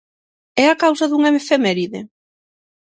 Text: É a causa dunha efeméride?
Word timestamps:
É 0.63 0.65
a 0.69 0.79
causa 0.83 1.09
dunha 1.11 1.33
efeméride? 1.39 1.99